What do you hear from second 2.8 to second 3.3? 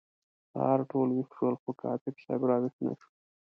نه شو.